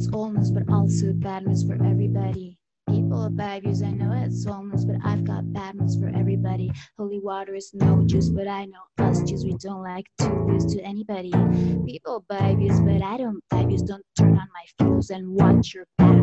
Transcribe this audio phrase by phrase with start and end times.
[0.00, 2.56] it's news, but also bad news for everybody.
[2.88, 6.72] People of bad views, I know it's news, but I've got bad news for everybody.
[6.96, 10.72] Holy water is no juice, but I know us Jews, we don't like to lose
[10.74, 11.30] to anybody.
[11.86, 13.82] People buy views, but I don't buy views.
[13.82, 16.19] Don't turn on my fuse and watch your back.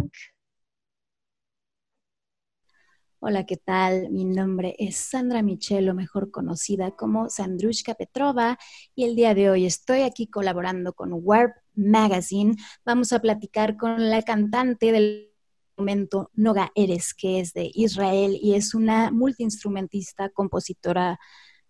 [3.29, 4.09] Hola, ¿qué tal?
[4.09, 8.57] Mi nombre es Sandra Michelo, mejor conocida como Sandrushka Petrova,
[8.95, 12.55] y el día de hoy estoy aquí colaborando con Warp Magazine.
[12.85, 15.33] Vamos a platicar con la cantante del
[15.75, 21.19] momento Noga Eres, que es de Israel y es una multiinstrumentista, compositora,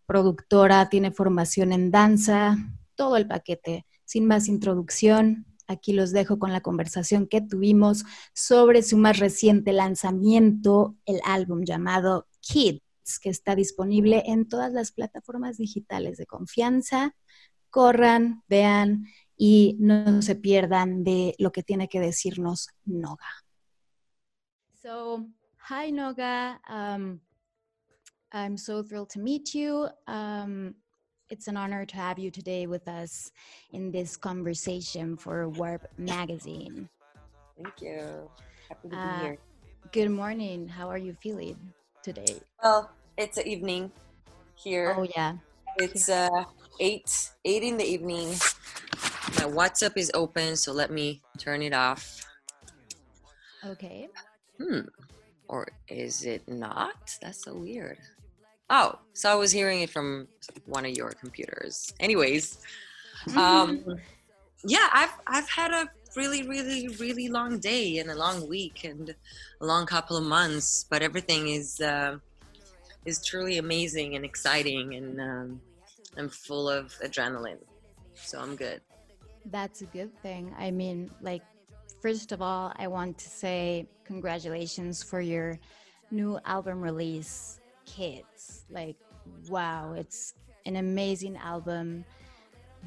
[0.06, 2.56] productora, tiene formación en danza,
[2.94, 3.88] todo el paquete.
[4.06, 9.74] Sin más introducción, Aquí los dejo con la conversación que tuvimos sobre su más reciente
[9.74, 17.16] lanzamiento, el álbum llamado Kids, que está disponible en todas las plataformas digitales de confianza.
[17.70, 23.28] Corran, vean y no se pierdan de lo que tiene que decirnos Noga.
[24.82, 25.28] So,
[25.70, 26.62] hi Noga.
[26.70, 27.20] Um,
[28.32, 29.90] I'm so thrilled to meet you.
[30.08, 30.76] Um,
[31.30, 33.32] It's an honor to have you today with us
[33.74, 36.88] in this conversation for Warp Magazine.
[37.62, 38.30] Thank you.
[38.70, 39.38] Happy to Uh, be here.
[39.92, 40.68] Good morning.
[40.70, 42.40] How are you feeling today?
[42.64, 43.92] Well, it's an evening
[44.56, 44.96] here.
[44.98, 45.38] Oh, yeah.
[45.80, 46.30] it's uh
[46.80, 48.30] eight eight in the evening.
[49.38, 52.24] My WhatsApp is open, so let me turn it off.
[53.66, 54.08] Okay.
[54.58, 54.88] Hmm.
[55.50, 57.18] Or is it not?
[57.22, 58.00] That's so weird.
[58.70, 60.28] Oh, so I was hearing it from
[60.66, 61.94] one of your computers.
[62.00, 62.60] Anyways,
[63.36, 63.84] um,
[64.66, 69.16] yeah, I've I've had a really, really, really long day and a long week and
[69.62, 72.18] a long couple of months, but everything is uh,
[73.06, 75.62] is truly amazing and exciting, and um,
[76.18, 77.64] I'm full of adrenaline,
[78.16, 78.82] so I'm good.
[79.46, 80.54] That's a good thing.
[80.60, 81.44] I mean, like,
[82.02, 85.58] first of all, I want to say congratulations for your
[86.12, 88.66] new album release, Kids.
[88.70, 88.98] Like,
[89.50, 90.36] wow, it's
[90.68, 92.06] an amazing album.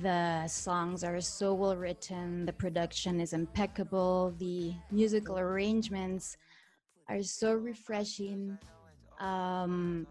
[0.00, 6.36] The songs are so well written, the production is impeccable, the musical arrangements
[7.08, 8.56] are so refreshing.
[9.18, 10.06] Um,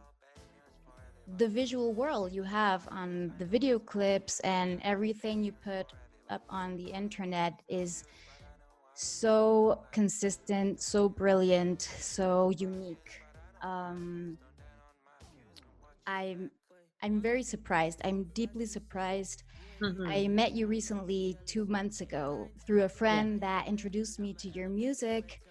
[1.38, 5.94] the visual world you have on the video clips and everything you put
[6.30, 8.04] up on the internet is
[8.94, 13.22] so consistent, so brilliant, so unique.
[13.62, 14.38] Um,
[16.10, 16.52] I'm
[17.02, 18.02] I'm very surprised.
[18.04, 19.44] I'm deeply surprised.
[19.82, 20.08] Mhm.
[20.10, 24.68] I met you recently two months ago through a friend that introduced me to your
[24.70, 25.42] music.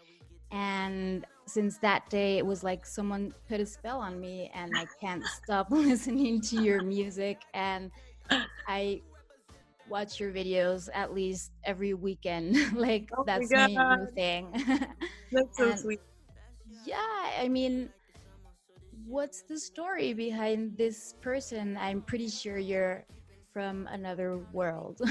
[0.51, 4.87] And since that day, it was like someone put a spell on me, and I
[5.01, 7.41] can't stop listening to your music.
[7.55, 7.91] And
[8.67, 9.01] I
[9.89, 12.57] watch your videos at least every weekend.
[12.77, 14.53] like, Oh that's my new thing.
[15.33, 16.01] That's so And- sweet.
[16.85, 17.89] yeah, I mean,
[19.09, 21.77] what's the story behind this person?
[21.81, 23.05] I'm pretty sure you're
[23.53, 25.01] from another world.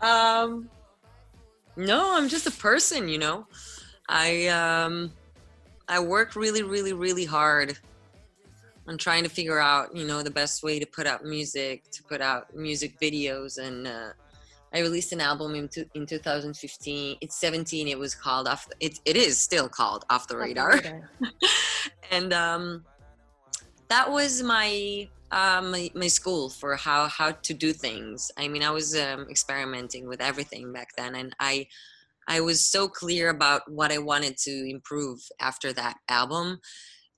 [0.00, 0.68] Um,
[1.76, 3.46] no, I'm just a person, you know.
[4.06, 5.12] I um,
[5.88, 7.78] I work really, really, really hard
[8.86, 12.02] on trying to figure out, you know, the best way to put out music, to
[12.02, 14.10] put out music videos, and uh,
[14.74, 17.18] I released an album in two, in 2015.
[17.20, 17.86] It's 17.
[17.86, 18.68] It was called off.
[18.80, 20.80] It it is still called Off the Radar
[22.10, 22.84] and um,
[23.88, 28.32] that was my um, my, my school for how how to do things.
[28.36, 31.68] I mean, I was um, experimenting with everything back then, and I
[32.26, 36.60] I was so clear about what I wanted to improve after that album.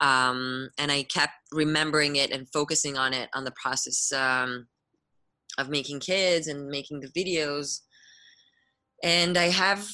[0.01, 4.67] Um, and I kept remembering it and focusing on it on the process um,
[5.59, 7.81] of making kids and making the videos.
[9.03, 9.89] And I have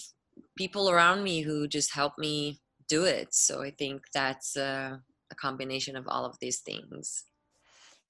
[0.56, 3.34] people around me who just help me do it.
[3.34, 4.96] So I think that's uh,
[5.30, 7.24] a combination of all of these things.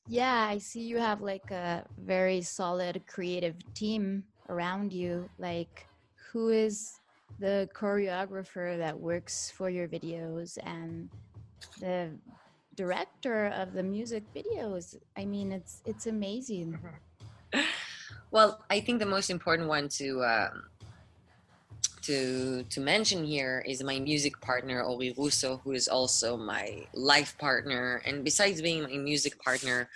[0.08, 5.28] Yeah, I see you have like a very solid creative team around you.
[5.38, 5.86] Like,
[6.32, 6.98] who is
[7.38, 11.08] the choreographer that works for your videos and
[11.78, 12.10] the
[12.74, 14.96] director of the music videos?
[15.16, 16.78] I mean, it's it's amazing.
[18.30, 20.64] Well, I think the most important one to um,
[22.02, 27.36] to to mention here is my music partner Ori Rousso, who is also my life
[27.38, 28.02] partner.
[28.06, 29.88] And besides being my music partner,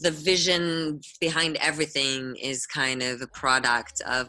[0.00, 4.28] the vision behind everything is kind of a product of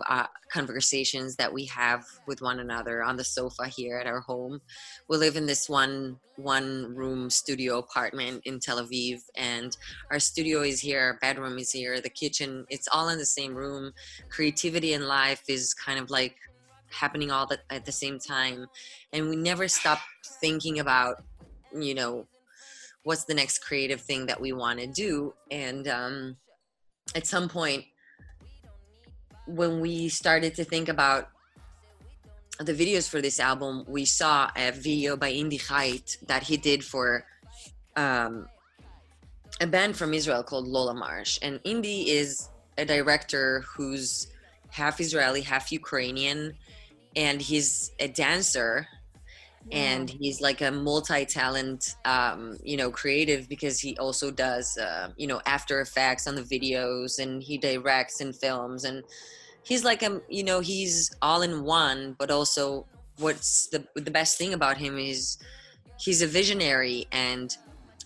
[0.52, 4.62] conversations that we have with one another on the sofa here at our home.
[5.10, 9.76] We live in this one one room studio apartment in Tel Aviv, and
[10.12, 12.66] our studio is here, our bedroom is here, the kitchen.
[12.70, 13.92] It's all in the same room.
[14.30, 16.36] Creativity in life is kind of like
[16.92, 18.68] happening all the, at the same time,
[19.14, 20.00] and we never stop
[20.42, 21.24] thinking about,
[21.74, 22.28] you know,
[23.06, 25.32] what's the next creative thing that we want to do?
[25.52, 26.38] And um,
[27.16, 27.86] at some point
[29.46, 31.30] when we started to think about
[32.60, 36.84] the videos for this album we saw a video by Indy Hait that he did
[36.84, 37.26] for
[37.96, 38.48] um,
[39.62, 41.38] a band from israel called lola marsh.
[41.44, 42.50] And Indy is
[42.80, 44.28] a director who's
[44.70, 46.54] half israeli half ukrainian
[47.16, 48.88] and he's a dancer
[49.72, 55.28] and he's like a multi-talent um, you know creative because he also does uh, you
[55.28, 59.04] know after effects on the videos and he directs and films and
[59.64, 62.86] he's like a you know he's all in one but also
[63.18, 65.38] what's the the best thing about him is
[65.98, 67.58] he's a visionary and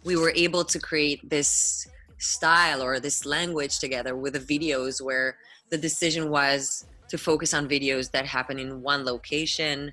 [0.06, 1.88] we were able to create this
[2.20, 5.38] style or this language together with the videos where
[5.70, 9.92] the decision was to focus on videos that happen in one location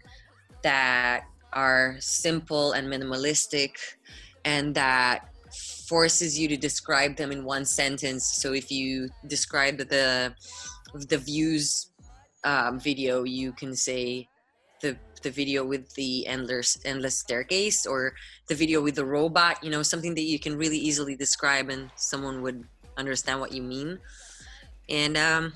[0.62, 3.72] that are simple and minimalistic
[4.44, 5.28] and that
[5.88, 10.34] forces you to describe them in one sentence so if you describe the
[11.08, 11.90] the views
[12.44, 14.28] um, video you can say
[14.82, 18.12] the the video with the endless endless staircase or
[18.49, 21.90] the video with the robot you know something that you can really easily describe and
[21.96, 22.64] someone would
[22.96, 23.99] understand what you mean
[24.88, 25.52] and um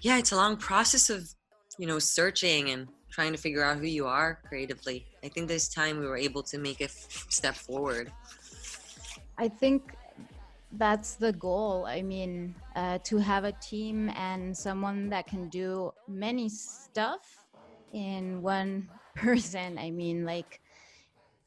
[0.00, 1.28] yeah it's a long process of
[1.78, 5.06] you know searching and trying to figure out who you are creatively.
[5.22, 8.12] I think this time we were able to make a f- step forward.
[9.38, 9.94] I think
[10.72, 11.86] that's the goal.
[11.86, 17.46] I mean, uh, to have a team and someone that can do many stuff
[17.92, 19.78] in one person.
[19.78, 20.60] I mean, like,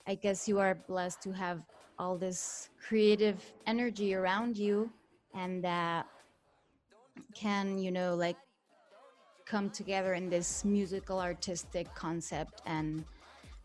[0.05, 1.61] I guess you are blessed to have
[1.97, 4.91] all this creative energy around you
[5.33, 6.07] and that
[7.33, 8.37] can, you know, like
[9.45, 13.05] come together in this musical artistic concept and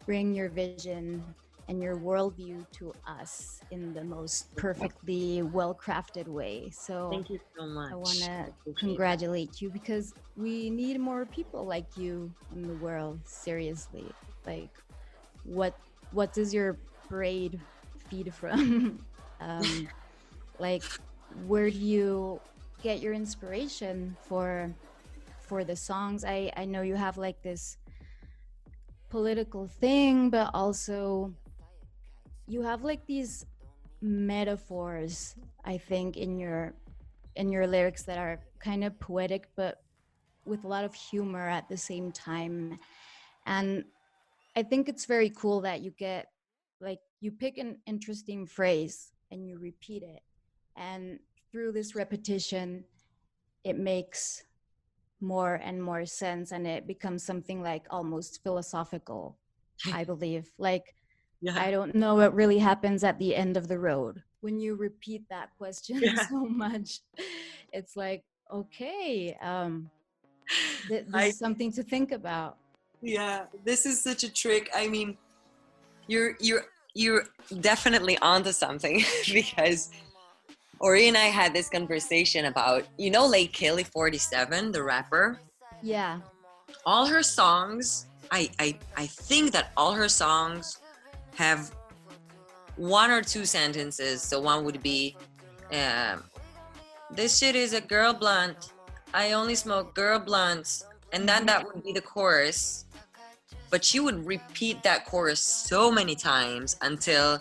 [0.08, 1.22] bring your vision
[1.68, 6.70] and your worldview to us in the most perfectly well crafted way.
[6.70, 7.92] So thank you so much.
[7.92, 13.20] I want to congratulate you because we need more people like you in the world.
[13.26, 14.06] Seriously,
[14.46, 14.70] like
[15.44, 15.74] what
[16.12, 16.78] what does your
[17.10, 17.60] braid
[18.08, 19.04] feed from?
[19.42, 19.90] um,
[20.58, 20.84] like
[21.46, 22.40] where do you
[22.82, 24.74] get your inspiration for
[25.40, 27.76] for the songs i i know you have like this
[29.10, 31.32] political thing but also
[32.46, 33.46] you have like these
[34.00, 35.34] metaphors
[35.64, 36.74] i think in your
[37.36, 39.82] in your lyrics that are kind of poetic but
[40.48, 42.78] with a lot of humor at the same time.
[43.46, 43.84] And
[44.56, 46.28] i think it's very cool that you get
[46.80, 50.22] like you pick an interesting phrase and you repeat it.
[50.76, 51.20] And
[51.52, 52.84] through this repetition
[53.64, 54.44] it makes
[55.20, 59.36] more and more sense and it becomes something like almost philosophical
[59.92, 60.50] i believe.
[60.58, 60.94] Like
[61.40, 61.54] yeah.
[61.56, 65.22] i don't know what really happens at the end of the road when you repeat
[65.28, 66.26] that question yeah.
[66.28, 67.00] so much.
[67.72, 69.90] It's like okay um
[70.88, 72.56] th- this I, is something to think about.
[73.02, 74.70] Yeah this is such a trick.
[74.74, 75.16] I mean
[76.06, 76.64] you're you're
[76.94, 77.24] you're
[77.60, 79.90] definitely onto something because
[80.80, 85.40] Ori and I had this conversation about, you know, like Kelly 47, the rapper?
[85.82, 86.20] Yeah.
[86.86, 90.78] All her songs, I, I, I think that all her songs
[91.34, 91.74] have
[92.76, 94.22] one or two sentences.
[94.22, 95.16] So one would be,
[95.72, 96.22] um,
[97.10, 98.72] this shit is a girl blunt.
[99.12, 100.84] I only smoke girl blunts.
[101.12, 102.84] And then that would be the chorus.
[103.70, 107.40] But she would repeat that chorus so many times until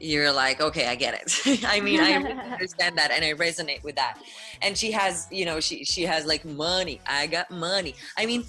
[0.00, 1.64] you're like, okay, I get it.
[1.66, 2.14] I mean, I
[2.52, 4.18] understand that and I resonate with that.
[4.62, 7.00] And she has, you know, she she has like money.
[7.06, 7.94] I got money.
[8.16, 8.44] I mean,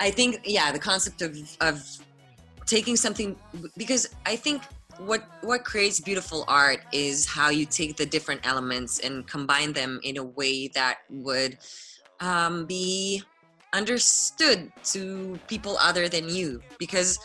[0.00, 1.82] I think yeah, the concept of of
[2.66, 3.36] taking something
[3.76, 4.62] because I think
[4.98, 10.00] what what creates beautiful art is how you take the different elements and combine them
[10.02, 11.56] in a way that would
[12.20, 13.22] um, be
[13.72, 17.18] understood to people other than you because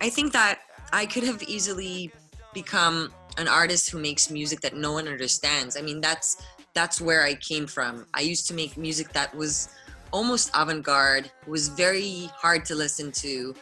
[0.00, 0.60] I think that
[0.94, 2.12] I could have easily
[2.54, 5.76] become an artist who makes music that no one understands.
[5.76, 6.40] I mean, that's
[6.72, 8.06] that's where I came from.
[8.14, 9.70] I used to make music that was
[10.12, 13.56] almost avant-garde, was very hard to listen to.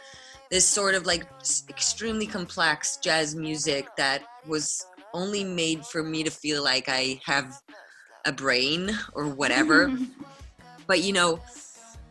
[0.51, 1.25] This sort of like
[1.69, 4.85] extremely complex jazz music that was
[5.15, 7.59] only made for me to feel like I have
[8.25, 9.91] a brain or whatever.
[10.87, 11.39] but you know,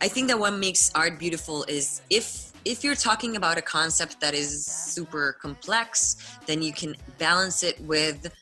[0.00, 4.20] I think that what makes art beautiful is if if you're talking about a concept
[4.20, 6.16] that is super complex,
[6.46, 8.32] then you can balance it with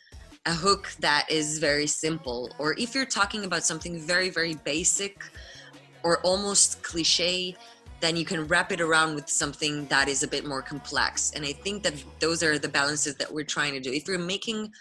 [0.47, 2.51] a hook that is very simple.
[2.59, 5.23] Or if you're talking about something very, very basic
[6.03, 7.57] or almost cliche,
[8.01, 11.33] then you can wrap it around with something that is a bit more complex.
[11.35, 13.93] And I think that those are the balances that we're trying to do.
[13.93, 14.73] If you're making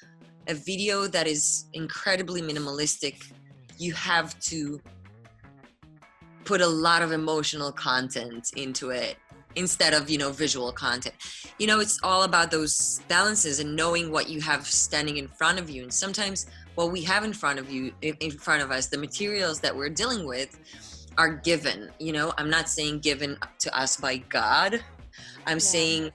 [0.48, 3.31] a video that is incredibly minimalistic,
[3.77, 4.81] you have to
[6.46, 9.17] put a lot of emotional content into it
[9.60, 11.16] instead of you know visual content.
[11.60, 15.60] You know it's all about those balances and knowing what you have standing in front
[15.60, 15.84] of you.
[15.84, 19.60] And sometimes what we have in front of you in front of us the materials
[19.60, 20.58] that we're dealing with
[21.18, 21.89] are given.
[22.00, 24.82] You know i'm not saying given to us by god.
[25.46, 25.74] I'm yeah.
[25.75, 26.12] saying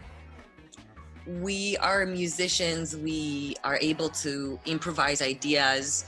[1.26, 2.96] we are musicians.
[2.96, 6.06] We are able to improvise ideas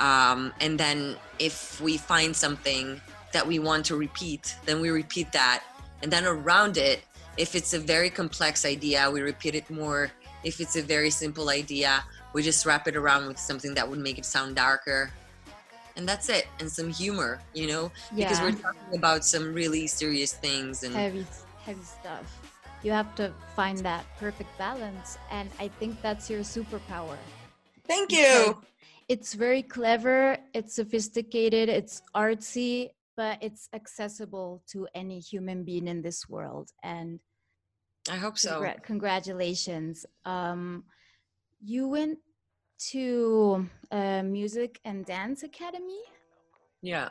[0.00, 3.00] um, and then if we find something
[3.32, 5.62] that we want to repeat then we repeat that
[6.04, 7.00] and then around it
[7.38, 10.12] if it's a very complex idea we repeat it more.
[10.44, 13.98] If it's a very simple idea we just wrap it around with something that would
[13.98, 15.10] make it sound darker.
[15.96, 17.90] And that's it and some humor you know?
[18.14, 18.28] Yeah.
[18.28, 21.26] because we're talking about some really serious things and heavy
[21.64, 22.26] heavy stuff.
[22.82, 27.16] You have to find that perfect balance and i think that's your superpower.
[27.88, 28.60] Thank you.
[29.08, 36.02] it's very clever it's sophisticated it's artsy but it's accessible to any human being in
[36.02, 37.20] this world and
[38.10, 38.60] i hope so.
[38.60, 40.04] congr- congratulations.
[40.24, 40.84] Um,
[41.62, 42.18] you went
[42.90, 46.02] to a music and dance academy?
[46.82, 47.10] Yeah.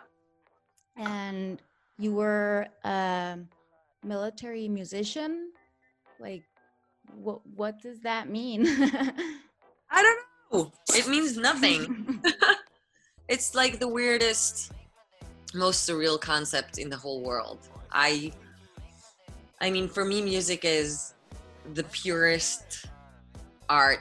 [0.96, 1.62] And
[1.98, 3.40] you were a
[4.04, 5.52] military musician?
[6.20, 6.44] Like
[7.16, 8.68] what what does that mean?
[9.92, 10.20] I don't
[10.52, 10.72] know.
[10.94, 12.22] It means nothing.
[13.30, 14.74] It's like the weirdest
[15.54, 17.60] most surreal concept in the whole world.
[17.92, 18.32] I
[19.62, 21.14] I mean for me music is
[21.74, 22.88] the purest
[23.70, 24.00] art.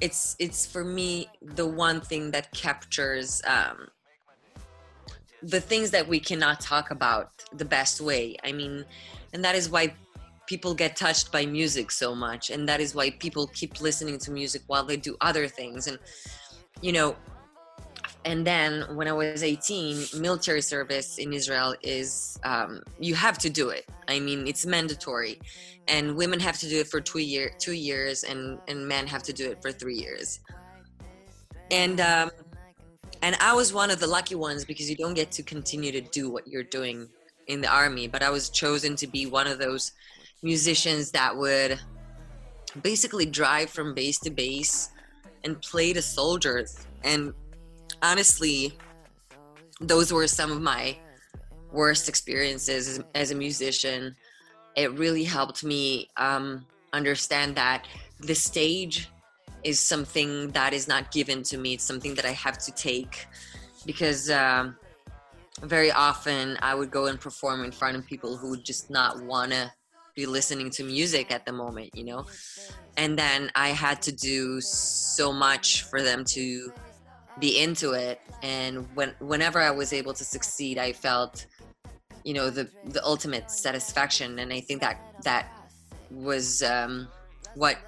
[0.00, 3.88] It's it's for me the one thing that captures um,
[5.42, 8.36] the things that we cannot talk about the best way.
[8.42, 8.84] I mean,
[9.32, 9.94] and that is why
[10.46, 14.30] people get touched by music so much and that is why people keep listening to
[14.30, 15.98] music while they do other things and
[16.82, 17.16] you know
[18.24, 23.50] and then when I was 18, military service in Israel is um, you have to
[23.50, 23.86] do it.
[24.08, 25.40] I mean, it's mandatory,
[25.88, 29.22] and women have to do it for two year two years, and and men have
[29.24, 30.40] to do it for three years.
[31.70, 32.30] And um,
[33.20, 36.00] and I was one of the lucky ones because you don't get to continue to
[36.00, 37.08] do what you're doing
[37.46, 38.08] in the army.
[38.08, 39.92] But I was chosen to be one of those
[40.42, 41.78] musicians that would
[42.82, 44.90] basically drive from base to base
[45.44, 47.34] and play to soldiers and
[48.04, 48.76] honestly,
[49.80, 50.96] those were some of my
[51.72, 54.14] worst experiences as, as a musician.
[54.76, 57.86] It really helped me um, understand that
[58.20, 59.08] the stage
[59.64, 61.74] is something that is not given to me.
[61.74, 63.26] It's something that I have to take
[63.86, 64.76] because um,
[65.62, 69.22] very often I would go and perform in front of people who would just not
[69.22, 69.72] want to
[70.14, 72.26] be listening to music at the moment, you know?
[72.96, 76.72] And then I had to do so much for them to
[77.40, 78.20] be into it.
[78.42, 81.46] And when whenever i was able to succeed i felt
[82.24, 84.38] you know the the ultimate satisfaction.
[84.38, 85.48] And i think that that
[86.10, 87.08] was um,
[87.54, 87.78] what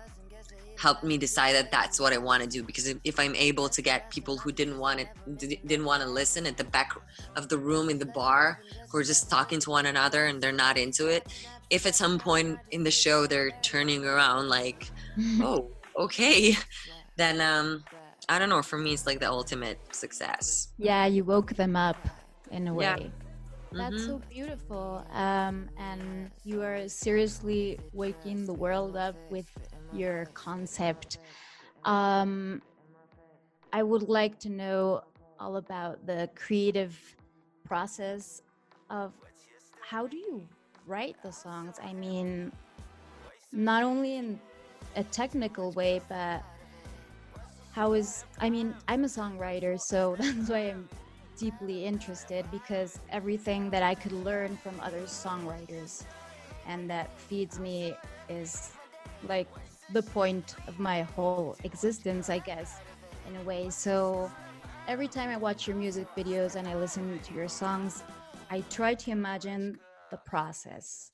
[0.79, 2.63] helped me decide that that's what i want to do.
[2.63, 6.09] Because if, if i'm able to get people who didn't want it didn't want to
[6.09, 6.93] listen at the back
[7.35, 8.61] of the room in the bar
[8.91, 11.27] who are just talking to one another and they're not into it
[11.71, 14.91] if at some point in the show they're turning around like
[15.41, 16.55] oh okay
[17.17, 17.83] then um
[18.29, 18.63] I don't know.
[18.63, 20.69] For me, it's like the ultimate success.
[20.79, 21.97] Yeah, you woke them up
[22.51, 22.85] in a way.
[22.85, 23.09] Yeah.
[23.73, 24.07] That's mm-hmm.
[24.07, 25.07] so beautiful.
[25.13, 29.47] Um, and you are seriously waking the world up with
[29.93, 31.19] your concept.
[31.85, 32.63] Um,
[33.73, 35.03] I would like to know
[35.39, 36.99] all about the creative
[37.65, 38.43] process
[38.91, 39.13] of
[39.81, 40.49] how do you
[40.87, 41.77] write the songs?
[41.83, 42.53] I mean,
[43.53, 44.41] not only in
[44.95, 46.43] a technical way, but
[47.77, 50.89] how is i mean i'm a songwriter so that's why i'm
[51.39, 56.05] deeply interested because everything that i could learn from other songwriters
[56.67, 57.95] and that feeds me
[58.31, 58.71] is
[59.29, 59.49] like
[59.93, 62.81] the point of my whole existence i guess
[63.29, 63.71] in a way.
[63.71, 64.31] So
[64.89, 68.03] every time i watch your music videos and i listen to your songs
[68.51, 69.79] i try to imagine
[70.11, 71.11] the process.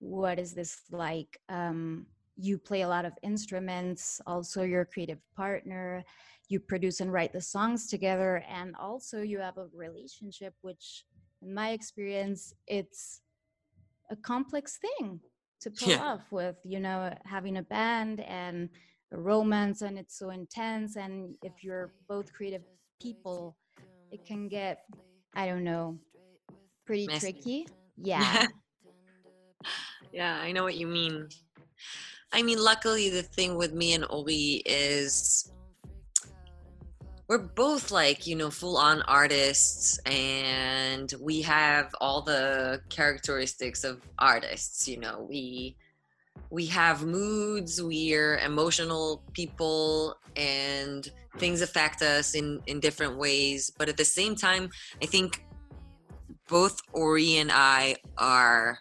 [0.00, 1.40] What is this like?
[1.48, 2.06] Um,
[2.38, 6.04] you play a lot of instruments, also your creative partner,
[6.48, 11.04] you produce and write the songs together, and also you have a relationship, which
[11.42, 13.20] in my experience, it's
[14.10, 15.20] a complex thing
[15.60, 16.02] to pull yeah.
[16.02, 18.68] off with, you know, having a band and
[19.12, 20.96] a romance and it's so intense.
[20.96, 22.62] And if you're both creative
[23.00, 23.56] people,
[24.10, 24.84] it can get,
[25.34, 25.98] I don't know,
[26.86, 27.32] pretty Messy.
[27.32, 27.66] tricky.
[28.00, 28.46] Yeah.
[30.12, 31.26] yeah, I know what you mean.
[32.32, 35.50] I mean, luckily, the thing with me and Ori is
[37.28, 44.00] we're both like, you know, full on artists and we have all the characteristics of
[44.18, 45.76] artists, you know, we
[46.50, 53.88] we have moods, we're emotional people and things affect us in in different ways, but
[53.88, 54.70] at the same time,
[55.02, 55.44] I think
[56.48, 58.78] both Ori and I are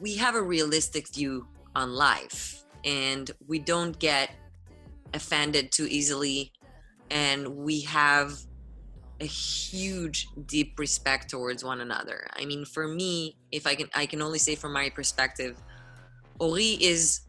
[0.00, 4.30] we have a realistic view on life and we don't get
[5.14, 6.52] offended too easily
[7.10, 8.38] and we have
[9.20, 12.26] a huge deep respect towards one another.
[12.36, 15.56] I mean for me if i can i can only say from my perspective
[16.38, 17.22] ori is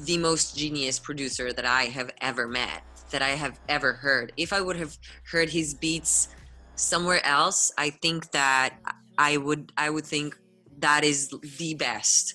[0.00, 4.32] the most genius producer that i have ever met that i have ever heard.
[4.36, 6.28] If i would have heard his beats
[6.74, 8.74] somewhere else i think that
[9.16, 10.38] i would i would think
[10.80, 12.34] that is the best.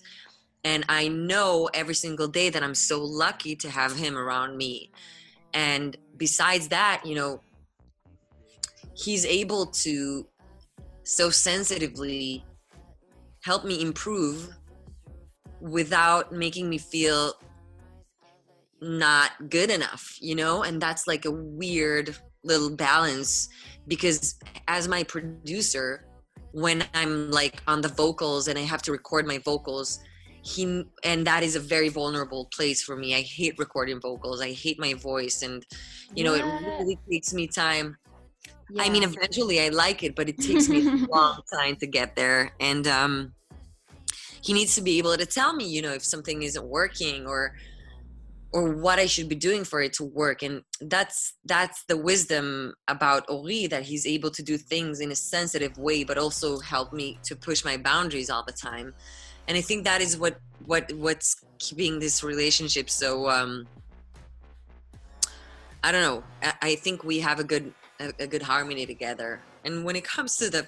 [0.63, 4.91] And I know every single day that I'm so lucky to have him around me.
[5.53, 7.41] And besides that, you know,
[8.95, 10.27] he's able to
[11.03, 12.43] so sensitively
[13.43, 14.49] help me improve
[15.61, 17.33] without making me feel
[18.81, 20.63] not good enough, you know?
[20.63, 23.49] And that's like a weird little balance
[23.87, 26.05] because as my producer,
[26.55, 29.99] when I'm like on the vocals and I have to record my vocals,
[30.41, 33.13] he and that is a very vulnerable place for me.
[33.13, 34.39] I hate recording vocals.
[34.41, 35.65] I hate my voice and
[36.15, 37.97] you know, it really takes me time.
[38.69, 38.83] Yeah.
[38.83, 42.15] I mean, eventually I like it, but it takes me a long time to get
[42.15, 42.51] there.
[42.61, 43.33] And um
[44.41, 47.53] he needs to be able to tell me, you know, if something isn't working or
[48.55, 50.41] or what I should be doing for it to work.
[50.41, 55.15] And that's that's the wisdom about Ori that he's able to do things in a
[55.15, 58.93] sensitive way, but also help me to push my boundaries all the time.
[59.49, 63.67] And I think that is what what what's keeping this relationship so um
[65.83, 66.23] I don't know.
[66.61, 69.41] I, think we have a good a, a good harmony together.
[69.65, 70.65] And when it comes to the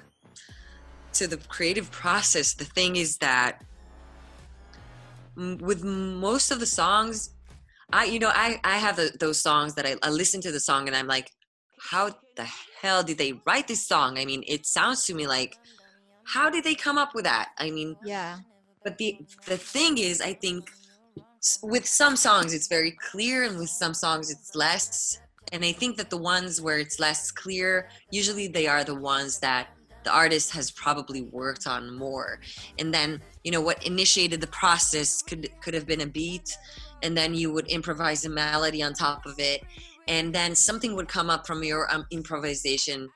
[1.14, 3.64] to the creative process, the thing is that
[5.36, 7.32] with most of the songs
[7.92, 10.88] I, you know, I, I have those songs that I, I listen to the song
[10.88, 11.32] and I'm like,
[11.80, 12.48] how the
[12.82, 14.18] hell did they write this song?
[14.18, 15.58] I mean, it sounds to me like,
[16.26, 17.50] how did they come up with that?
[17.58, 18.40] I mean, yeah.
[18.84, 20.70] But the the thing is, I think
[21.62, 25.20] with some songs it's very clear, and with some songs it's less.
[25.54, 29.40] And I think that the ones where it's less clear, usually they are the ones
[29.40, 29.68] that
[30.04, 32.40] the artist has probably worked on more.
[32.80, 36.58] And then, you know, what initiated the process could could have been a beat
[37.04, 39.64] and then you would improvise a melody on top of it.
[40.08, 43.10] And then something would come up from your um, improvisation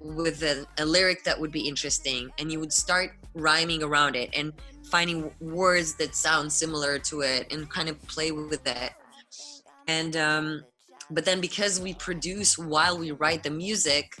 [0.00, 4.30] with a, a, lyric that would be interesting and you would start rhyming around it
[4.32, 4.52] and
[4.90, 8.92] finding words that sound similar to it and kind of play with it.
[9.88, 10.62] And um,
[11.10, 14.16] but then because we produce while we write the music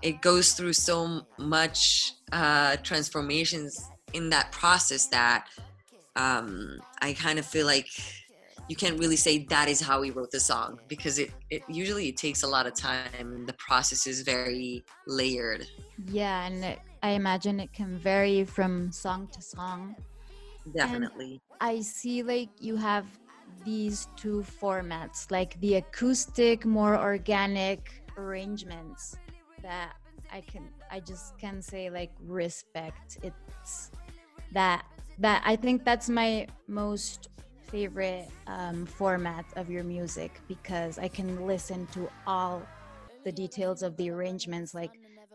[0.00, 5.46] it goes through so much uh, transformations in that process that
[6.16, 7.88] um, i kind of feel like
[8.68, 12.08] you can't really say that is how he wrote the song because it, it usually
[12.08, 15.66] it takes a lot of time and the process is very layered.
[16.06, 19.96] Yeah and it, i imagine it can vary from song to song.
[20.76, 21.40] Definitely.
[21.60, 23.06] And i see like you have
[23.64, 29.16] these two formats like the acoustic more organic arrangements
[29.62, 29.94] that
[30.32, 33.18] i can i just can say like respect.
[33.22, 33.90] It's
[34.52, 34.84] that
[35.18, 37.28] that i think that's my most
[37.68, 42.62] favorite um, format of your music because I can listen to all
[43.24, 44.92] the details of the arrangements, like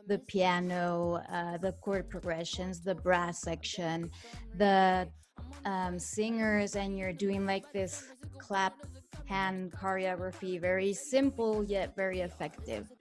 [0.08, 4.12] the piano, uh, the chord progressions, the brass section,
[4.58, 5.08] the
[5.66, 8.04] um, singers, and you're doing like this
[8.40, 8.74] clap
[9.26, 12.92] hand choreography, very simple yet very effective.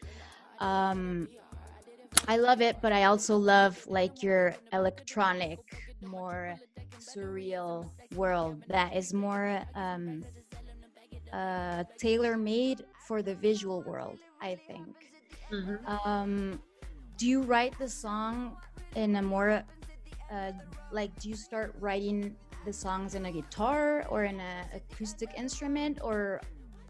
[0.60, 1.28] Um,
[2.28, 5.58] I love it, but I also love like your electronic,
[6.02, 6.54] more
[6.98, 10.24] surreal world that is more um,
[11.32, 14.94] uh, tailor made for the visual world, I think.
[15.50, 16.08] Mm-hmm.
[16.08, 16.60] Um,
[17.16, 18.56] do you write the song
[18.96, 19.62] in a more
[20.30, 20.52] uh,
[20.90, 22.34] like do you start writing
[22.64, 26.40] the songs in a guitar or in an acoustic instrument or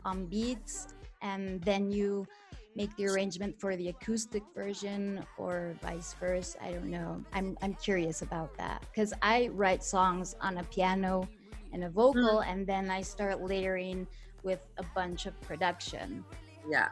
[0.05, 2.27] on beats and then you
[2.75, 6.63] make the arrangement for the acoustic version or vice versa.
[6.63, 7.23] I don't know.
[7.33, 11.29] I'm, I'm curious about that because i write songs on a piano
[11.73, 12.47] and a vocal mm.
[12.47, 14.07] and then i start layering
[14.43, 16.25] with a bunch of production.
[16.69, 16.89] Yeah.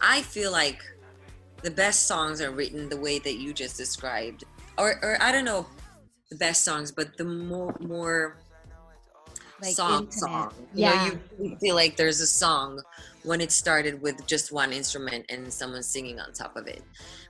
[0.00, 0.82] I feel like
[1.62, 4.44] the best songs are written the way that you just described
[4.78, 5.66] or, or i don't know
[6.30, 8.36] the best songs but the more more
[9.60, 10.52] like song song.
[10.74, 11.08] You yeah.
[11.08, 12.80] know, you feel like there's a song
[13.28, 16.82] when it started with just one instrument and someone singing on top of it.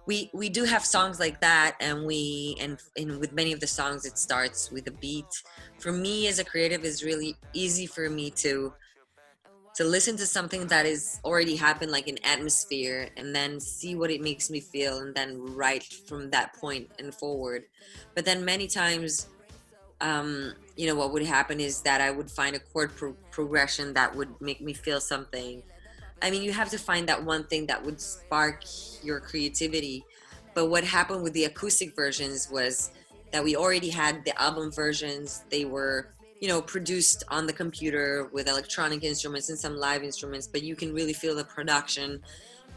[0.07, 3.67] We we do have songs like that and we and, and with many of the
[3.67, 5.43] songs it starts with a beat.
[5.81, 8.73] For me as a creative is really easy for me to
[9.75, 14.11] to listen to something that is already happened like an atmosphere and then see what
[14.11, 17.65] it makes me feel and then write from that point and forward.
[18.15, 19.27] But then many times
[20.01, 23.93] um you know what would happen is that i would find a chord pro- progression
[23.93, 25.61] that would make me feel something
[26.23, 28.65] i mean you have to find that one thing that would spark
[29.03, 30.05] your creativity.
[30.55, 32.91] But what happened with the acoustic versions was
[33.33, 35.45] that we already had the album versions.
[35.51, 36.09] They were
[36.41, 40.77] you know produced on the computer with electronic instruments and some live instruments but you
[40.77, 42.21] can really feel the production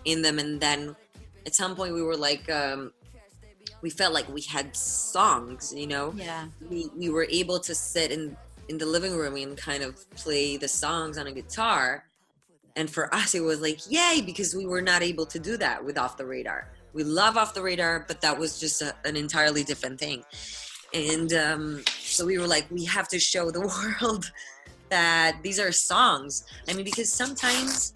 [0.05, 0.39] in them.
[0.39, 0.95] And then
[1.45, 2.91] at some point we were like um,
[3.83, 6.13] we felt like we had songs you know?
[6.15, 6.47] Yeah.
[6.69, 8.35] We, we were able to sit in
[8.67, 12.05] in the living room and kind of play the songs on a guitar
[12.75, 15.83] and for us it was like yay because we were not able to do that
[15.83, 19.15] with off the radar we love off the radar but that was just a, an
[19.15, 20.23] entirely different thing
[20.93, 23.61] and um, so we were like we have to show the
[24.01, 24.31] world
[24.89, 27.93] that these are songs i mean because sometimes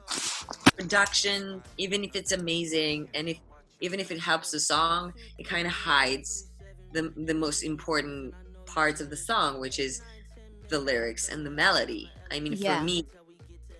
[0.77, 3.39] production even if it's amazing and if
[3.81, 6.51] even if it helps the song, it kind of hides
[6.93, 8.33] the the most important
[8.65, 10.01] parts of the song, which is
[10.69, 12.09] the lyrics and the melody.
[12.31, 12.79] I mean, yeah.
[12.79, 13.05] for me,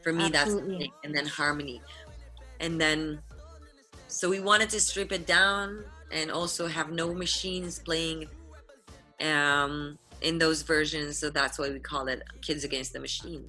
[0.06, 0.62] for me, Absolutely.
[0.62, 0.92] that's the thing.
[1.04, 1.82] And then harmony,
[2.62, 3.20] and then
[4.08, 8.28] so we wanted to strip it down and also have no machines playing
[9.22, 13.44] um in those versions so that's why we call it kids against the machine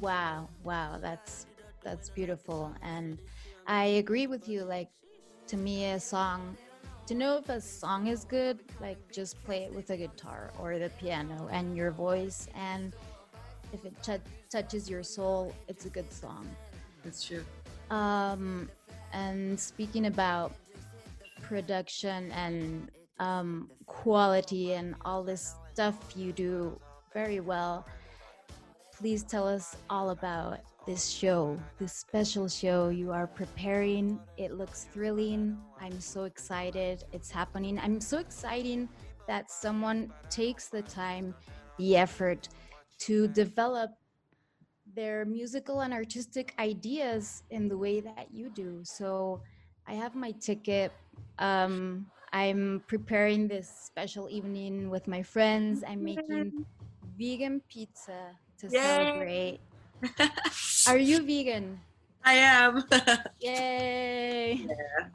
[0.00, 1.46] wow wow that's
[1.82, 3.18] that's beautiful and
[3.66, 4.64] I agree with you.
[4.64, 4.88] Like,
[5.46, 6.56] to me, a song,
[7.06, 10.78] to know if a song is good, like, just play it with a guitar or
[10.78, 12.48] the piano and your voice.
[12.54, 12.94] And
[13.72, 13.94] if it
[14.50, 16.48] touches your soul, it's a good song.
[17.04, 17.44] That's true.
[17.90, 18.70] Um,
[19.12, 20.52] and speaking about
[21.42, 26.78] production and um, quality and all this stuff you do
[27.12, 27.86] very well,
[28.96, 34.18] please tell us all about this show, this special show you are preparing.
[34.36, 35.58] It looks thrilling.
[35.80, 37.04] I'm so excited.
[37.12, 37.78] It's happening.
[37.78, 38.88] I'm so excited
[39.28, 41.34] that someone takes the time,
[41.78, 42.48] the effort
[43.06, 43.90] to develop
[44.94, 48.80] their musical and artistic ideas in the way that you do.
[48.84, 49.40] So
[49.86, 50.92] I have my ticket.
[51.38, 55.82] Um, I'm preparing this special evening with my friends.
[55.86, 56.64] I'm making
[57.18, 58.80] vegan pizza to Yay.
[58.80, 59.60] celebrate
[60.88, 61.80] Are you vegan?
[62.24, 62.84] I am.
[63.40, 64.66] Yay!
[64.66, 65.06] Yeah.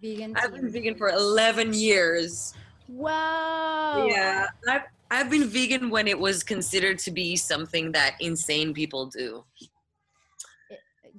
[0.00, 0.34] Vegan.
[0.36, 2.54] I've been vegan for 11 years.
[2.88, 4.06] Wow.
[4.08, 9.06] Yeah, I've I've been vegan when it was considered to be something that insane people
[9.06, 9.44] do.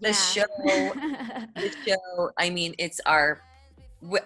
[0.02, 2.32] The show, the show.
[2.38, 3.42] I mean, it's our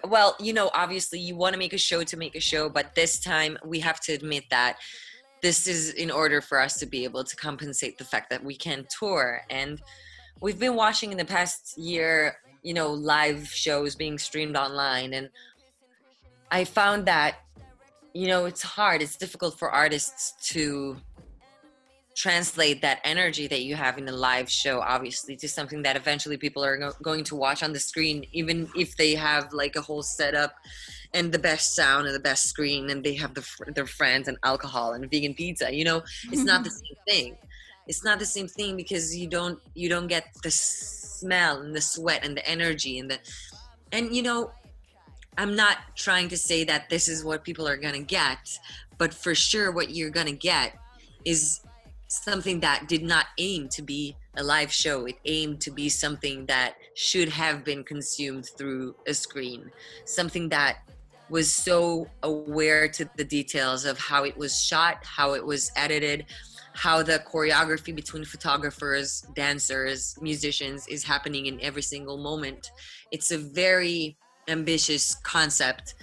[0.04, 2.94] well, you know, obviously you want to make a show to make a show, but
[2.94, 4.78] this time we have to admit that
[5.44, 8.56] this is in order for us to be able to compensate the fact that we
[8.56, 9.82] can't tour and
[10.40, 15.28] we've been watching in the past year you know live shows being streamed online and
[16.50, 17.43] i found that
[18.14, 19.02] you know it's hard.
[19.02, 20.96] It's difficult for artists to
[22.14, 26.36] translate that energy that you have in a live show obviously to something that eventually
[26.36, 29.80] people are go- going to watch on the screen even if they have like a
[29.80, 30.54] whole setup
[31.12, 34.38] and the best sound and the best screen and they have the, their friends and
[34.44, 36.02] alcohol and vegan pizza you know?
[36.30, 36.86] It's not the mm-hmm.
[36.86, 37.36] same thing.
[37.88, 41.80] It's not the same thing because you don't you don't get the smell and the
[41.80, 43.18] sweat and the energy and the
[43.92, 44.52] and you know
[45.38, 48.58] i'm not trying to say that this is what people are gonna get
[48.98, 50.76] but for sure what you're gonna get
[51.24, 51.60] is
[52.08, 55.06] something that did not aim to be a live show.
[55.06, 59.70] It aimed to be something that should have been consumed through a screen,
[60.04, 60.78] something that
[61.30, 66.26] was so aware to the details of how it was shot, how it was edited,
[66.74, 72.72] how the choreography between photographers, dancers, musicians is happening in every single moment.
[73.10, 74.16] It's a very
[74.48, 75.94] ambitious concept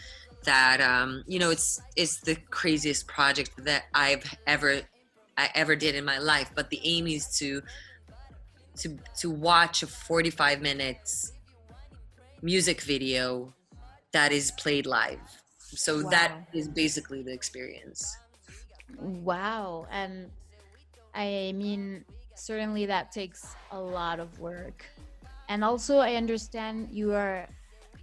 [0.44, 4.82] that um, you know it's it's the craziest project that I've ever
[5.38, 6.52] I ever did in my life.
[6.56, 7.62] But the aim is to
[8.78, 11.34] to to watch a 45 minutes
[12.42, 13.54] music video
[14.12, 15.20] that is played live.
[15.60, 16.10] So wow.
[16.10, 18.18] that is basically the experience.
[19.00, 19.88] Wow.
[19.90, 20.30] And
[21.14, 22.04] I mean,
[22.36, 24.86] certainly that takes a lot of work.
[25.48, 27.48] And also, I understand you are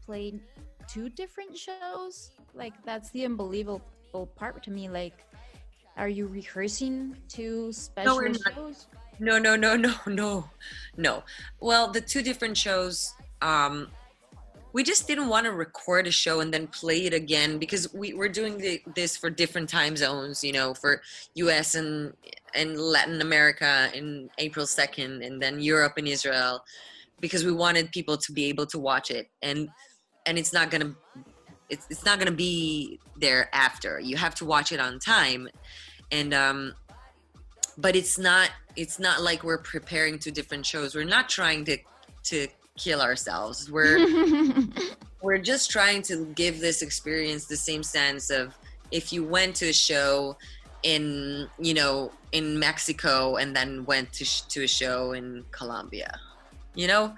[0.08, 0.40] playing
[0.88, 2.30] two different shows.
[2.54, 3.82] Like, that's the unbelievable
[4.36, 4.88] part to me.
[4.88, 5.12] Like,
[5.98, 8.86] are you rehearsing two special no, shows?
[9.18, 10.48] No, no, no, no, no,
[10.96, 11.24] no.
[11.60, 13.88] Well, the two different shows, um,
[14.72, 18.14] we just didn't want to record a show and then play it again because we
[18.14, 21.00] were doing the, this for different time zones you know for
[21.36, 22.12] us and
[22.54, 26.62] and latin america in april 2nd and then europe and israel
[27.18, 29.68] because we wanted people to be able to watch it and
[30.28, 30.94] and it's not gonna
[31.70, 33.98] it's, it's not gonna be there after.
[33.98, 35.48] You have to watch it on time.
[36.12, 36.74] And um
[37.78, 40.94] but it's not it's not like we're preparing two different shows.
[40.94, 41.78] We're not trying to
[42.24, 43.70] to kill ourselves.
[43.70, 44.06] We're
[45.22, 48.56] we're just trying to give this experience the same sense of
[48.90, 50.36] if you went to a show
[50.82, 56.20] in you know in Mexico and then went to sh- to a show in Colombia,
[56.74, 57.14] you know,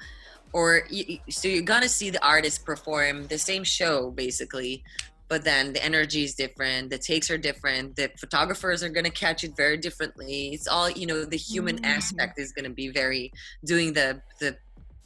[0.52, 0.82] or
[1.28, 4.82] so you're gonna see the artist perform the same show basically,
[5.28, 9.44] but then the energy is different, the takes are different, the photographers are gonna catch
[9.44, 10.50] it very differently.
[10.52, 11.84] It's all you know, the human mm-hmm.
[11.84, 13.32] aspect is gonna be very
[13.64, 14.56] doing the the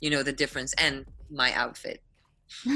[0.05, 2.03] you know the difference and my outfit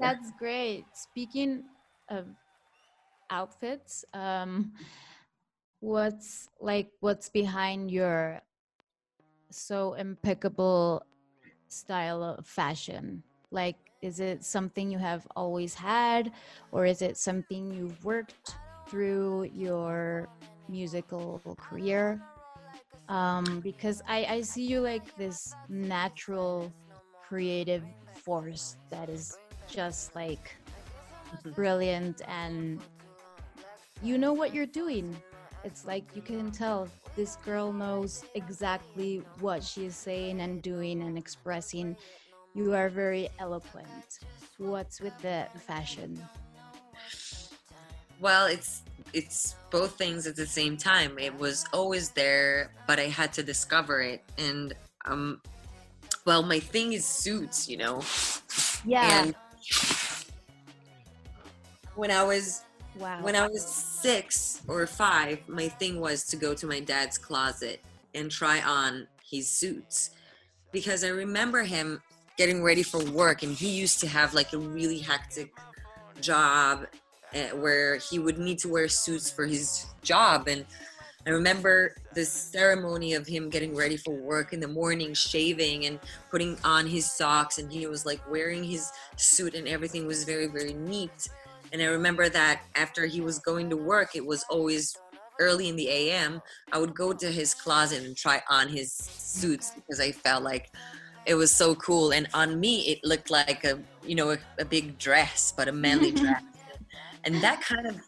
[0.00, 1.62] that's great speaking
[2.08, 2.26] of
[3.30, 4.72] outfits um
[5.78, 8.40] what's like what's behind your
[9.56, 11.02] so impeccable
[11.68, 13.22] style of fashion?
[13.50, 16.30] Like is it something you have always had
[16.72, 20.28] or is it something you've worked through your
[20.68, 22.20] musical career?
[23.08, 26.70] Um, because I, I see you like this natural
[27.26, 29.38] creative force that is
[29.68, 30.54] just like
[31.32, 31.50] mm-hmm.
[31.52, 32.80] brilliant and
[34.02, 35.16] you know what you're doing.
[35.64, 41.02] It's like you can tell this girl knows exactly what she is saying and doing
[41.02, 41.96] and expressing
[42.54, 44.18] you are very eloquent
[44.58, 46.18] what's with the fashion
[48.20, 48.82] well it's
[49.14, 51.18] it's both things at the same time.
[51.18, 54.22] It was always there, but I had to discover it.
[54.36, 54.74] And
[55.04, 55.40] um,
[56.26, 58.02] well, my thing is suits, you know.
[58.84, 59.22] Yeah.
[59.22, 59.34] And
[61.94, 62.62] when I was
[62.98, 63.22] wow.
[63.22, 67.80] when I was six or five, my thing was to go to my dad's closet
[68.14, 70.10] and try on his suits
[70.72, 72.02] because I remember him
[72.36, 75.52] getting ready for work, and he used to have like a really hectic
[76.20, 76.86] job
[77.34, 80.64] Eh, where he would need to wear suits for his job and
[81.26, 85.98] I remember the ceremony of him getting ready for work in the morning, shaving and
[86.30, 90.48] putting on his socks, and he was like wearing his suit, and everything was very,
[90.48, 91.30] very neat.
[91.74, 94.96] And I remember that after he was going to work, it was always
[95.38, 96.40] early in the AM.
[96.72, 100.70] I would go to his closet and try on his suits because I felt like
[101.26, 102.12] it was so cool.
[102.12, 105.72] And on me, it looked like a you know a, a big dress, but a
[105.72, 106.42] manly dress
[107.24, 108.00] and that kind of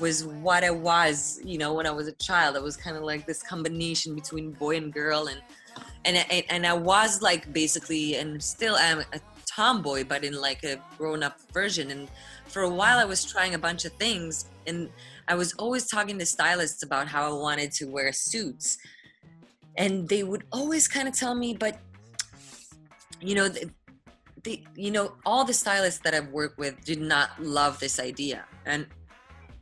[0.00, 2.56] was what I was, you know, when I was a child.
[2.56, 5.40] I was kind of like this combination between boy and girl, and
[6.04, 9.20] and I, and I was like basically, and still am a
[9.54, 11.90] tomboy, but in like a grown-up version.
[11.90, 12.08] And
[12.46, 14.90] for a while, I was trying a bunch of things, and
[15.28, 18.78] I was always talking to stylists about how I wanted to wear suits,
[19.76, 21.78] and they would always kind of tell me, but
[23.20, 23.48] you know.
[23.48, 23.70] The,
[24.42, 28.44] the, you know all the stylists that i've worked with did not love this idea
[28.66, 28.86] and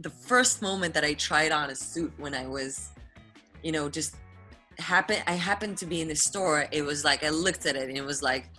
[0.01, 2.91] the first moment that i tried on a suit when i was
[3.63, 4.17] you know just
[4.81, 7.89] happened i happened to be in the store it was like i looked at it
[7.89, 8.51] and it was like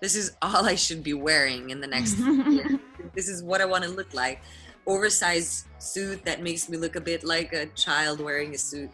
[0.00, 2.78] this is all i should be wearing in the next year
[3.14, 4.40] this is what i want to look like
[4.86, 8.90] oversized suit that makes me look a bit like a child wearing a suit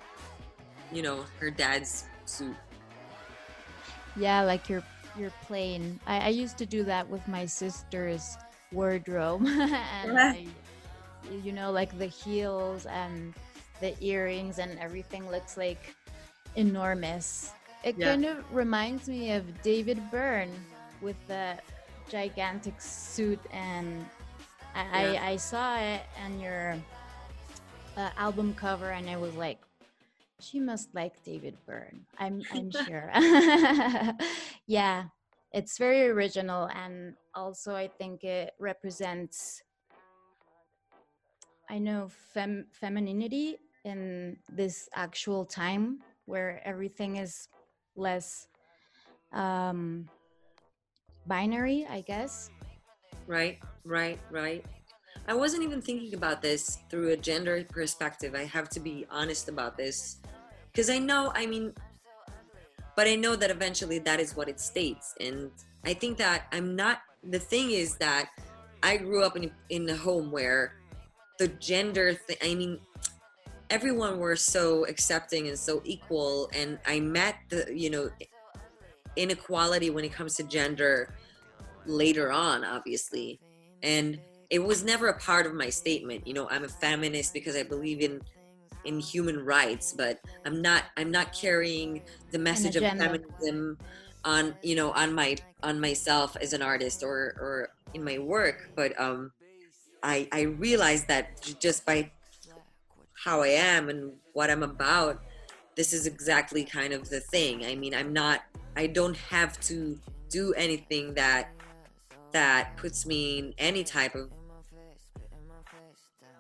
[0.92, 2.56] you know her dad's suit
[4.16, 4.82] yeah like your
[5.18, 5.98] you're plain.
[6.06, 8.36] I, I used to do that with my sister's
[8.72, 10.46] wardrobe, and I,
[11.42, 13.34] you know, like the heels and
[13.80, 15.94] the earrings and everything looks like
[16.54, 17.52] enormous.
[17.84, 18.10] It yeah.
[18.10, 20.52] kind of reminds me of David Byrne
[21.00, 21.56] with the
[22.09, 24.04] gigantic suit, and
[24.74, 25.22] I, yeah.
[25.22, 26.76] I, I saw it on your
[27.96, 29.59] uh, album cover, and I was like,
[30.40, 32.04] she must like David Byrne.
[32.18, 33.11] I'm I'm sure.
[34.66, 35.04] yeah.
[35.52, 39.62] it's very original and also i think it represents
[41.70, 47.48] i know fem- femininity in this actual time where everything is
[47.94, 48.48] less
[49.32, 50.09] um
[51.26, 52.50] binary i guess.
[53.26, 54.64] Right right right.
[55.28, 58.34] I wasn't even thinking about this through a gender perspective.
[58.36, 60.18] I have to be honest about this.
[60.70, 61.72] Because i know i mean
[62.96, 65.14] but i know that eventually that is what it states.
[65.20, 65.50] And
[65.84, 68.30] i think that i'm not the thing is that
[68.82, 70.74] i grew up in, in a home where
[71.38, 72.78] the gender thing i mean
[73.70, 76.50] everyone were so accepting and so equal.
[76.54, 78.10] And i met the you know
[79.16, 81.14] inequality when it comes to gender
[81.87, 83.40] later on obviously.
[83.83, 86.26] And it was never a part of my statement.
[86.26, 88.20] You know i'm a feminist because i believe in
[88.85, 93.76] in human rights but i'm not i'm not carrying the message of feminism
[94.24, 98.70] on you know on my on myself as an artist or or in my work.
[98.74, 99.33] But um
[100.02, 102.11] i i realized that just by
[103.24, 105.22] how i am and what i'm about
[105.74, 107.64] this is exactly kind of the thing.
[107.64, 108.40] I mean i'm not
[108.76, 111.50] i don't have to do anything that
[112.32, 114.30] that puts me in any type of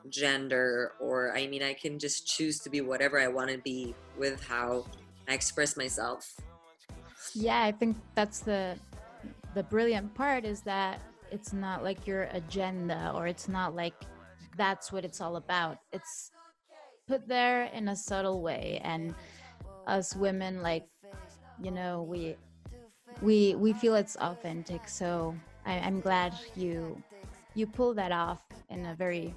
[0.08, 3.94] gender or i mean i can just choose to be whatever i want to be
[4.16, 4.84] with how
[5.28, 6.36] i express myself.
[7.34, 8.78] Yeah i think that's the
[9.54, 11.00] the brilliant part is that
[11.32, 13.94] it's not like your agenda or it's not like
[14.56, 15.78] that's what it's all about.
[15.92, 16.30] It's
[17.06, 19.14] put there in a subtle way and
[19.86, 20.86] us women like
[21.58, 22.36] you know we
[23.20, 24.88] we we feel it's authentic.
[24.88, 27.02] So I, i'm glad you
[27.54, 28.40] you pull that off
[28.70, 29.36] in a very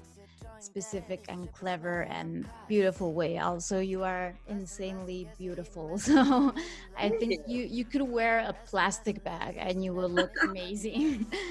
[0.58, 3.38] specific and clever and beautiful way.
[3.38, 5.98] Also you are insanely beautiful.
[5.98, 6.54] So
[6.96, 7.64] i think you.
[7.64, 11.26] you could wear a plastic bag and you will look amazing.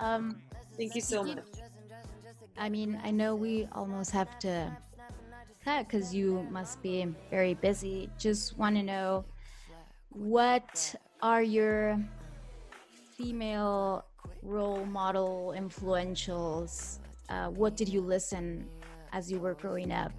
[0.00, 0.42] Um
[0.78, 1.44] thank you so much.
[2.56, 4.76] I mean i know we almost have to
[5.64, 8.10] cut because you must be very busy.
[8.18, 9.26] Just want to know
[10.10, 11.98] what are your
[13.16, 14.04] female
[14.42, 18.66] role model influentials uh, what did you listen
[19.12, 20.12] as you were growing up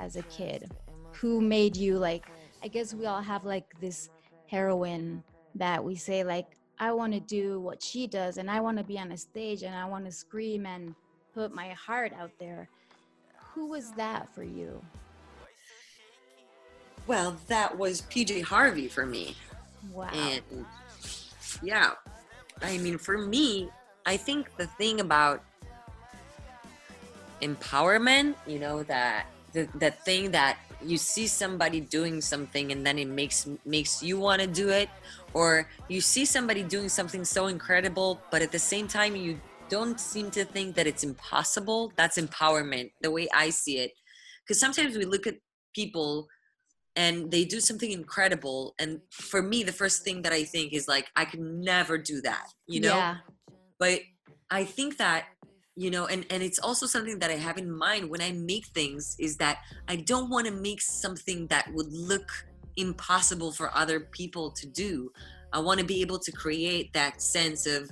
[0.00, 0.70] as a kid?
[1.12, 2.26] Who made you like?
[2.62, 4.08] I guess we all have like this
[4.46, 5.22] heroine
[5.54, 8.84] that we say like, I want to do what she does, and I want to
[8.84, 10.94] be on a stage, and I want to scream and
[11.32, 12.68] put my heart out there.
[13.52, 14.82] Who was that for you?
[17.06, 19.36] Well, that was PJ Harvey for me.
[19.92, 20.08] Wow.
[20.12, 20.42] And
[21.62, 21.92] yeah,
[22.62, 23.68] I mean, for me,
[24.06, 25.42] I think the thing about
[27.42, 32.98] empowerment you know that the, that thing that you see somebody doing something and then
[32.98, 34.88] it makes makes you want to do it
[35.34, 39.38] or you see somebody doing something so incredible but at the same time you
[39.68, 43.92] don't seem to think that it's impossible that's empowerment the way i see it
[44.42, 45.34] because sometimes we look at
[45.74, 46.26] people
[46.96, 50.86] and they do something incredible and for me the first thing that i think is
[50.88, 52.94] like i could never do that you know?
[52.94, 53.16] Yeah.
[53.78, 54.00] but
[54.50, 55.26] i think that
[55.76, 58.66] you know and and it's also something that i have in mind when i make
[58.68, 62.30] things is that i don't want to make something that would look
[62.76, 65.10] impossible for other people to do.
[65.52, 67.90] I want to be able to create that sense of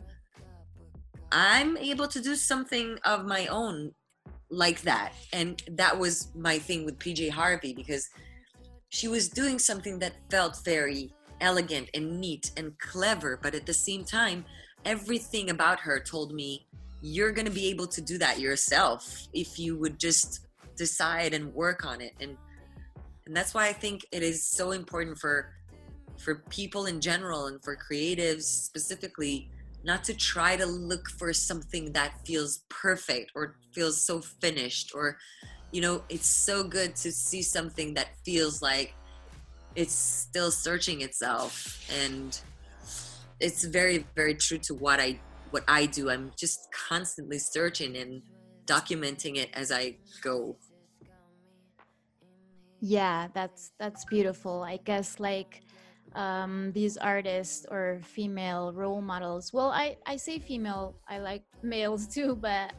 [1.35, 3.91] i'm able to do something of my own
[4.51, 5.15] like that.
[5.33, 8.11] And that was my thing with pj harvey because
[8.93, 13.75] she was doing something that felt very elegant and neat and clever but at the
[13.75, 14.45] same time
[14.85, 16.67] everything about her told me
[17.01, 21.53] you're going to be able to do that yourself if you would just decide and
[21.53, 22.13] work on it.
[22.21, 22.37] And
[23.27, 25.53] and that's why i think it is so important for
[26.19, 29.49] for people in general and for creatives specifically
[29.85, 35.19] not to try to look for something that feels perfect or feels so finished or
[35.73, 38.95] you know it's so good to see something that feels like
[39.75, 42.41] it's still searching itself and
[43.41, 45.19] it's very very true to what i
[45.53, 46.11] what I do.
[46.11, 48.23] I'm just constantly searching and
[48.67, 50.57] documenting it as I go.
[52.81, 54.63] Yeah, that's that's beautiful.
[54.63, 55.63] I guess like
[56.15, 59.53] um, these artists or female role models.
[59.53, 60.97] Well, I I say female.
[61.09, 62.73] I like males too, but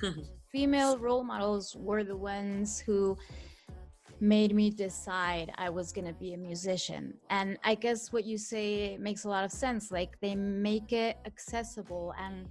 [0.52, 3.16] female role models were the ones who
[4.20, 7.14] made me decide I was going to be a musician.
[7.30, 9.90] And I guess what you say makes a lot of sense.
[9.90, 12.46] Like they make it accessible and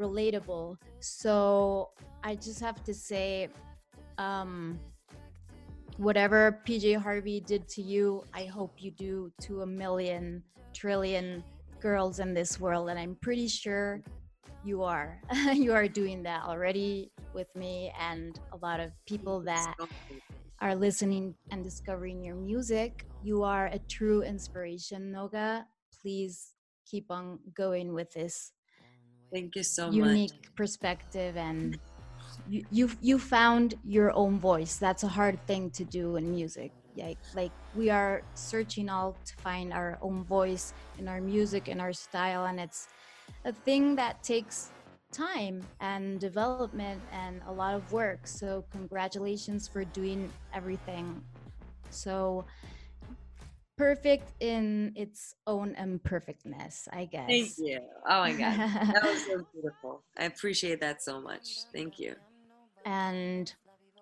[0.00, 0.78] relatable.
[0.98, 1.90] So
[2.24, 3.50] I just have to say,
[4.18, 4.80] um,
[5.98, 10.42] whatever PJ Harvey did to you, I hope you do to a million
[10.72, 11.44] trillion
[11.80, 14.00] girls in this world, and I'm pretty sure
[14.64, 15.20] you are.
[15.52, 19.74] you are doing that already with me and a lot of people that
[20.60, 23.06] are listening and discovering your music.
[23.22, 25.64] You are a true inspiration, Noga.
[26.00, 26.54] Please
[26.86, 28.52] keep on going with this.
[29.32, 30.54] Thank you so unique much.
[30.54, 31.78] perspective and
[32.48, 34.76] you, you you found your own voice.
[34.76, 36.72] That's a hard thing to do in music.
[36.96, 41.80] Like like we are searching all to find our own voice in our music and
[41.80, 42.88] our style and it's
[43.44, 44.70] a thing that takes
[45.12, 48.26] time and development and a lot of work.
[48.26, 51.22] So, congratulations for doing everything
[51.90, 52.44] so
[53.76, 57.28] perfect in its own imperfectness, I guess.
[57.28, 57.80] Thank you.
[58.08, 58.56] Oh my God.
[58.92, 60.02] that was so beautiful.
[60.18, 61.64] I appreciate that so much.
[61.74, 62.14] Thank you.
[62.84, 63.52] And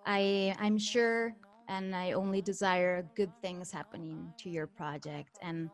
[0.06, 1.34] I I'm sure
[1.68, 5.70] and I only desire good things happening to your project and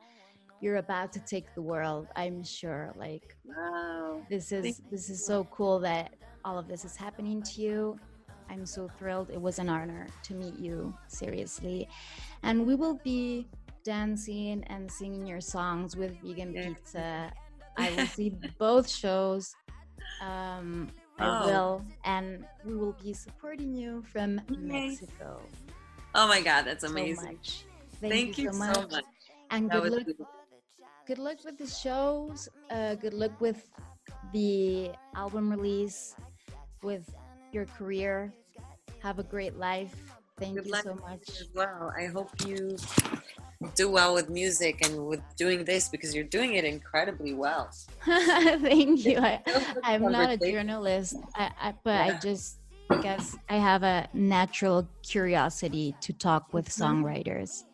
[0.60, 4.20] you're about to take the world i'm sure like wow.
[4.30, 7.98] this is this is so cool that all of this is happening to you
[8.50, 11.88] i'm so thrilled it was an honor to meet you seriously
[12.42, 13.46] and we will be
[13.84, 16.68] dancing and singing your songs with vegan yeah.
[16.68, 17.32] pizza
[17.76, 19.54] i will see both shows
[20.22, 20.88] um
[21.18, 21.46] i oh.
[21.46, 25.40] will and we will be supporting you from mexico
[26.14, 27.66] oh my god that's amazing so
[28.00, 28.74] Thank, Thank, you, so, much.
[28.74, 29.04] so much.
[29.50, 30.26] And that good luck beautiful
[31.06, 32.48] good luck with the shows.
[32.70, 33.70] Uh, good luck with
[34.32, 36.16] the album release,
[36.82, 37.08] with
[37.52, 38.32] your career.
[39.02, 39.94] Have a great life.
[40.38, 41.42] Thank good you so much.
[41.54, 42.76] Well, I hope you
[43.74, 47.70] do well with music and with doing this because you're doing it incredibly well.
[48.04, 49.18] Thank you.
[49.18, 49.40] I,
[49.84, 52.16] am not a journalist, I, I, but yeah.
[52.16, 52.58] I just
[52.90, 56.82] I guess I have a natural curiosity to talk with mm-hmm.
[56.82, 57.64] songwriters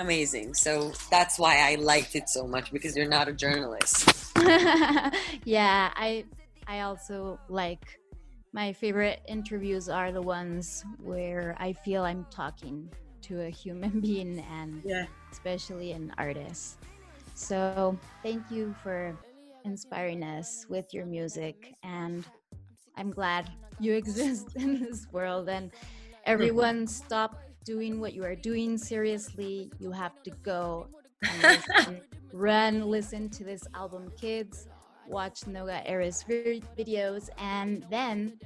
[0.00, 0.54] amazing.
[0.54, 4.32] So that's why I liked it so much because you're not a journalist.
[5.44, 6.24] yeah, I
[6.66, 8.00] I also like
[8.52, 12.90] my favorite interviews are the ones where I feel I'm talking
[13.22, 15.06] to a human being and yeah.
[15.30, 16.78] especially an artist.
[17.34, 19.16] So, thank you for
[19.64, 22.24] inspiring us with your music and
[22.96, 25.70] I'm glad you exist in this world and
[26.24, 30.88] everyone stop doing what you are doing seriously, you have to go
[31.22, 32.00] and listen,
[32.32, 34.68] run, listen to this album, kids,
[35.06, 36.24] watch Noga Erez
[36.78, 38.38] videos, and then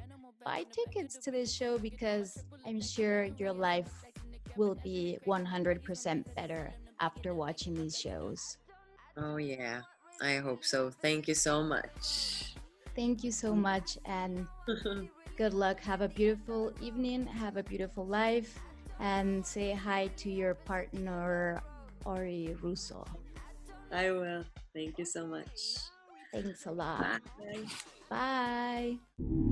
[0.44, 3.90] buy tickets to this show because I'm sure your life
[4.56, 8.58] will be 100% better after watching these shows.
[9.16, 9.82] Oh, yeah.
[10.22, 10.90] I hope so.
[10.90, 12.54] Thank you so much.
[12.94, 14.46] Thank you so much, and
[15.36, 15.80] good luck.
[15.80, 17.26] Have a beautiful evening.
[17.26, 18.60] Have a beautiful life
[19.00, 21.62] and say hi to your partner,
[22.04, 23.06] Ori Rousso.
[23.92, 24.44] I will.
[24.74, 25.78] Thank you so much.
[26.32, 27.20] Thanks a lot.
[28.10, 28.98] Bye.
[29.18, 29.44] Bye.